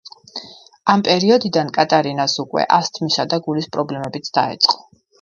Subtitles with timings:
[0.93, 4.87] ამ პერიოდიდან კატარინას უკვე ასთმისა და გულის პრობლემებიც დაეწყო.